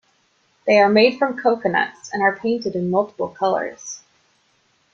They 0.65 0.79
are 0.79 0.89
made 0.89 1.19
from 1.19 1.37
coconuts 1.39 2.11
and 2.11 2.23
are 2.23 2.35
painted 2.35 2.73
in 2.75 2.89
multiple 2.89 3.27
colors. 3.29 4.01